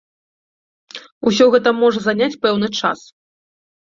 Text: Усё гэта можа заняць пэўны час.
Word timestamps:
Усё 1.31 1.45
гэта 1.55 1.69
можа 1.81 1.99
заняць 2.05 2.39
пэўны 2.45 2.67
час. 2.79 2.99